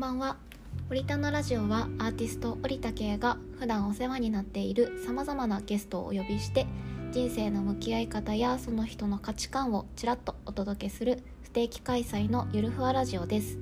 [0.00, 0.36] んばんは。
[0.90, 6.66] オリタのラジオはアーティスト織田圭が普段お世話になっているさまざまなゲストをお呼びして
[7.12, 13.58] 人生の向き合い方やその人の価値観をちらっとお届けする不定期開催のゆるふわラジオです、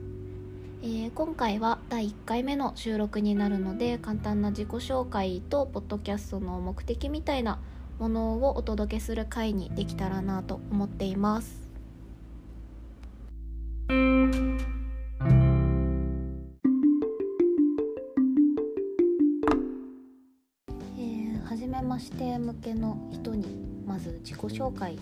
[0.80, 7.59] えー、今回は第1回目の収録になるので簡単な自己紹介とポッドキャストの目的みたいな
[7.98, 11.68] ものをお届けする回にできたらなと思っています。
[22.58, 23.46] けの人に
[23.86, 24.99] まず自己紹介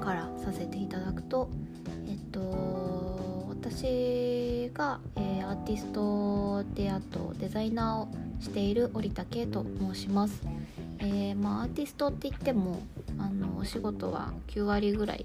[0.00, 1.48] からさせていただくと
[2.08, 8.08] えっと私が、えー、アーティストであとデザイナーを
[8.40, 10.42] している織田圭と申します、
[10.98, 12.82] えー、まあ、アーティストって言っても
[13.18, 15.24] あのお仕事は9割ぐらい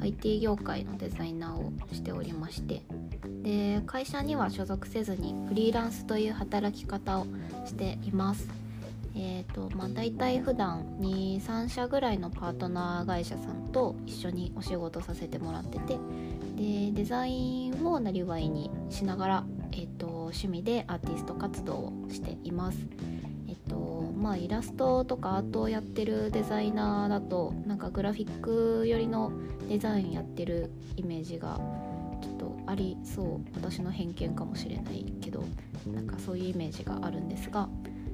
[0.00, 2.82] IT 業界のデザイナーをしておりまして
[3.42, 7.26] で会社には所属せずにフリーランスという働き方を
[7.64, 8.65] しています。
[9.18, 15.98] えーとまあ、大体普段23社ぐらいのパートナー会社さんと一緒にお仕事させてもらってて
[16.56, 22.78] でデザインをなりわいにしながら、えーと、趣味でアーティスト活動をしています。
[23.48, 29.32] えっとまあ、イラストとかアートをやってるデザイナーだとなんかグラフィック寄りの
[29.68, 31.58] デザインやってるイメージが
[32.22, 35.44] ちょっとありそう私の偏見かもしれないけど
[35.86, 37.68] なんかそういうイメージがあるんですが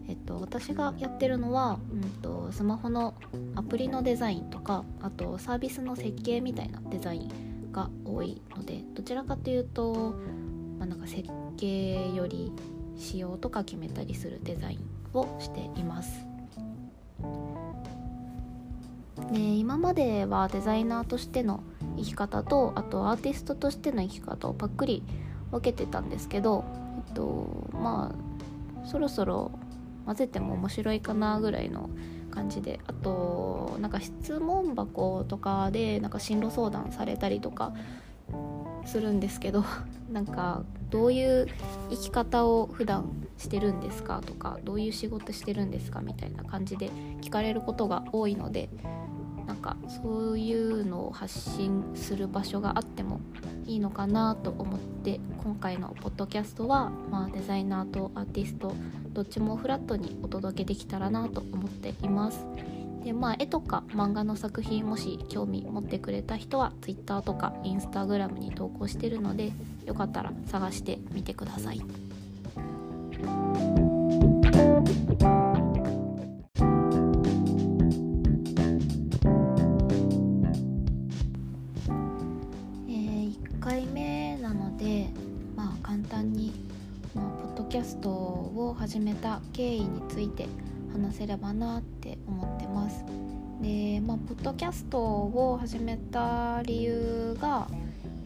[0.09, 3.15] えっと、私がやってるのは、うんと、スマホの
[3.55, 10.15] アプリのデザインとかあとサービスの設計みたいなデザインが多いのでどちらかというと、
[10.79, 12.53] まあ、なんか設計より
[12.97, 14.81] 仕様とか決めたりするデザイン
[15.15, 16.27] をしています。
[19.33, 21.63] で今まではデザイナーとしての
[21.97, 25.03] 生き方とあとアーティストとしての生き方をパックリ
[25.51, 26.65] 分けてたんですけど、
[27.07, 29.53] えっと、まあそろそろ
[30.07, 31.91] 混ぜても面白いかなぐらいの
[32.31, 32.81] 感じで。
[32.87, 37.73] あとなんか質問箱とかでなんか進路相談されたりとか
[38.85, 39.65] するんですけど
[40.11, 41.47] なんかどういう
[41.91, 46.91] 生き方を普段してるんですかとかどういう仕事してるんですかみたいな感じで
[47.21, 48.69] 聞かれることが多いので
[49.47, 53.21] なんかそういうのを発信する場所があっても
[53.67, 58.75] いいのかなと思って今回のポッドキャストは、まあ、デザイナーとアーティスト
[59.13, 62.47] どっちもフラットにお届けできたらなと思っています
[63.05, 69.53] でまあ絵とか漫画の作品もし興味持ってくれた人は Twitter とか Instagram に投稿してるので
[69.87, 71.83] よかったら探してみてください。
[87.83, 90.47] ャストを始めた経緯について
[90.93, 93.05] 話せればなって思ってます。
[93.61, 97.67] で、まあ、ポッドキャストを始めた理由が、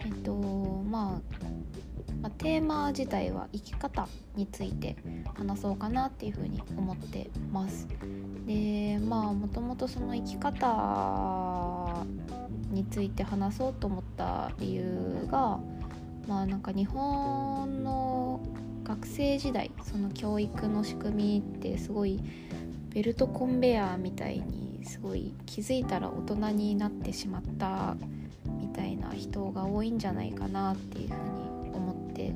[0.01, 1.45] えっとまあ、
[2.21, 4.97] まあ、テーマ自体は生き方について
[5.35, 7.89] 話そうかなっていうふうに思ってます。
[8.47, 12.05] でまあもともとその生き方
[12.71, 15.59] について話そうと思った理由が
[16.29, 18.41] まあなんか日本の
[18.87, 22.21] 学生時代その教育の仕組みってすごい
[22.95, 27.97] ベルトコンベヤーみたいにすごい気づいたら大人になってしまった
[28.61, 31.15] みたいな人が多いんじゃないかなっていうふう
[31.69, 32.33] に思って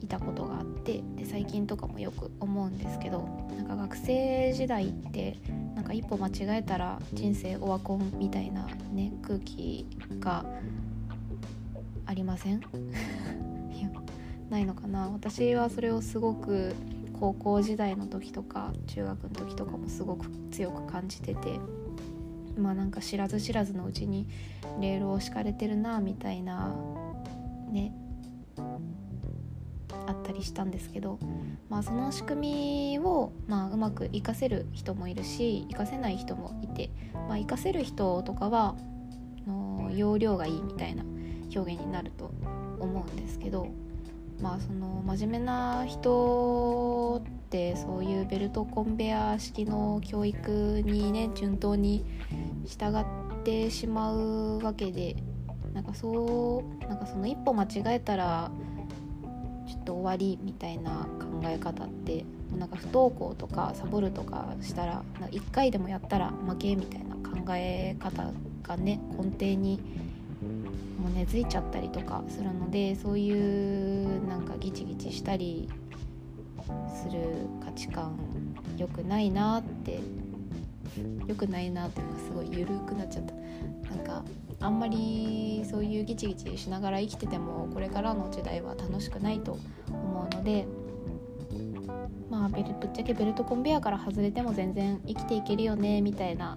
[0.00, 5.36] いたことがあってで最近とかもよく思うんですけどなんか学生時代って
[5.74, 9.84] なんか一歩間違えたら人生オワコンみたいなね空気
[10.20, 10.44] が
[12.06, 12.62] ありません？
[14.50, 15.08] ないのかな。
[15.10, 16.74] 私はそれをすごく
[17.18, 21.58] 高校時代の時とか中学の時とかもすごく強く感じてて
[22.58, 24.28] まあなんか知らず知らずのうちに
[24.80, 26.74] レールを敷かれてるなみたいな
[27.70, 27.94] ね
[30.06, 31.18] あったりしたんですけど、
[31.70, 38.74] まあ、その仕組みを、まあ、うまく活かせる人もいるし活かせない人もいて、まあ、活かせる人とかは
[39.46, 41.04] の容量がいいみたいな
[41.54, 42.32] 表現になると
[42.80, 43.68] 思うんですけど
[44.44, 52.04] まあその真面目な人ってそういうベルトコンベヤー式の教育にね順当に
[52.66, 55.16] 従ってしまうわけで
[55.72, 58.50] なんかそうなんかその一歩間違えたら
[59.66, 68.30] ちょっと終わりみたいな考え方ってなんか不登校とかサボるとかしたら1回でもやったら負けみたいな考え方
[68.62, 69.80] がね根底に
[71.04, 75.68] もう根付いちゃったりとかするのでそういうなんかギチギチしたり
[76.64, 78.18] する価値観
[78.78, 80.00] 良くないなって
[81.26, 83.34] 良くないなっていうかすごい緩くなっちゃった。
[83.94, 84.24] なんか
[84.60, 89.58] あんまりそういうギチギチしながら生きててもこれからの時代は楽しくないと
[89.88, 90.66] 思うので
[92.30, 92.64] まあぶっ
[92.94, 96.56] ちゃけベルトコンベヤーから外れても全然生きていけるよねみたいな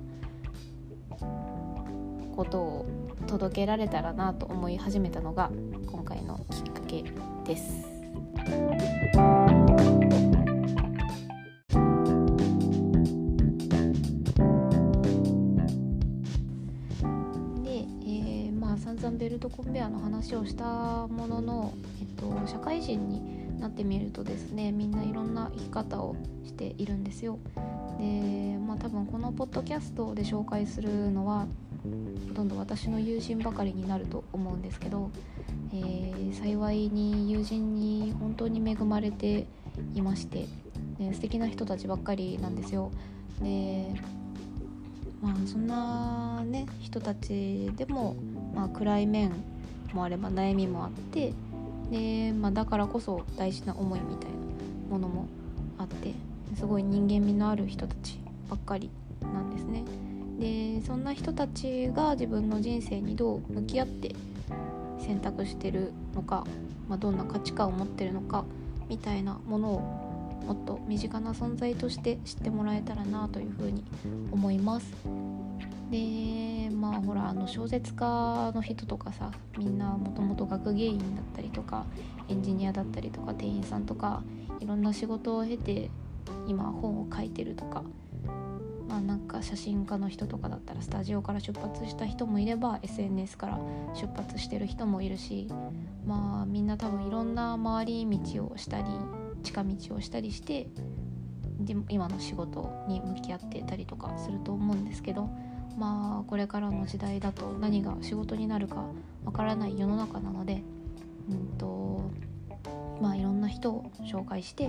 [2.36, 5.52] ことを届けられたらなと思い始めたのが
[5.86, 7.04] 今回のきっかけ
[7.46, 7.98] です。
[19.18, 20.64] ベルトコンベアの話をした
[21.08, 26.16] ものの、えっと、社会人になってみるとですねみんないろんな生き方を
[26.46, 27.40] しているんですよ。
[28.00, 31.48] でまあ多分このポッドキャストで紹介するのは
[32.30, 35.12] ほとんど私の友人ばかりになると思うんですけど、
[35.74, 39.48] えー、幸いに友人に本当に恵まれて
[39.96, 40.48] いまして、
[41.00, 42.92] ね、素敵な人たちばっかりなんですよ。
[43.42, 43.94] で
[45.22, 48.16] まあそんなね人たちでも
[48.58, 49.32] まあ、暗い面
[49.94, 51.32] もあれば悩みもあって
[51.92, 54.36] で、まあ、だからこそ大事な思いみたいな
[54.90, 55.28] ものも
[55.78, 56.12] あって
[56.56, 58.20] すごい人間味のある人たち
[58.50, 58.90] ばっかり
[59.22, 59.84] なんですね。
[60.40, 64.16] でそんな人たちが自分の人生にどう向き合って
[65.00, 66.46] 選択してるのか、
[66.88, 68.46] まあ、どんな価値観を持ってるのか
[68.90, 70.08] みたいなものを
[70.46, 73.84] もっと身近な存在として知ってもらえたらなというふうに
[74.32, 74.94] 思います。
[75.92, 81.86] でまあほらあの小説家の人とかさみんなもともと学芸員だったりとか
[82.28, 84.22] エンジニアだったりとか店員さんとか
[84.60, 85.90] いろんな仕事を経て
[86.46, 87.84] 今本を書いてるとか
[89.02, 93.60] なんか写真家の人とかだったらスタジオから出発した人もいれば SNS から
[93.94, 95.48] 出発してる人もいるし
[96.06, 98.86] まあみんな多分いろんな回り道をしたり
[99.44, 100.68] 近道をしたりして
[101.60, 105.30] で今の仕事に向き合ってたりとかすると思うんですけど
[105.78, 108.86] まあこれからの時代だと何が仕事になるか
[109.26, 110.64] わからない世の中なので
[111.30, 112.12] うんと
[113.02, 114.68] まあいろんな人を紹介して、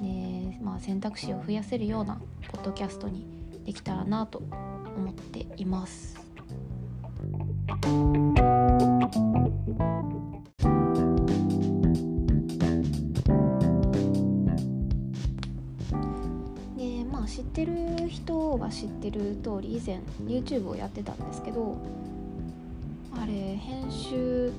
[0.00, 3.39] ねまあ、選択肢を増やせるようなポッドキャストに
[3.70, 4.42] できたらなと
[4.96, 6.16] 思っています。
[16.76, 21.76] でまあ知ってる人は知ってる通り以前 YouTube をやってたんですけど
[23.16, 24.52] あれ編集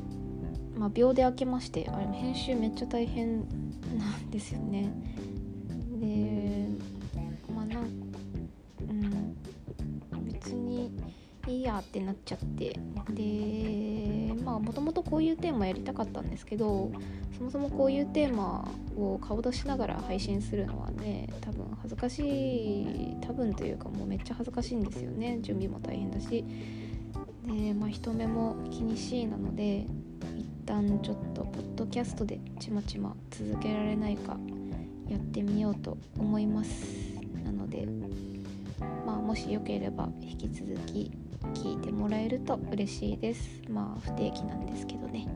[0.78, 3.40] まあ秒で開けましてあれ編集めっちゃ大変
[4.00, 4.90] なんですよね
[11.62, 12.76] いいやってなっちゃって。
[13.10, 16.92] でまあもともとこういうテーマやりたかったんですけど
[17.38, 18.68] そもそもこういうテーマ
[18.98, 25.38] を顔出しながら配信するのはね多分恥ずかしい多分というかもうめっちゃ恥ずかしいんですよね。
[25.42, 26.44] 準備も大変だし。
[27.46, 29.86] でまあ人目も気にしいなので
[30.38, 34.38] 一旦ちょっとポッドキャストでちまちま続けられないか
[35.08, 37.12] やってみようと思います。
[37.44, 37.88] なので
[39.06, 41.12] まあもしよければ引き続き
[41.54, 43.62] 聞いてもらえると嬉しいです。
[43.70, 45.28] まあ不定期なんですけどね。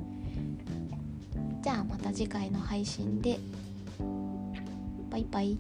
[1.61, 3.39] じゃあまた次回の配信で。
[5.09, 5.57] バイバイ。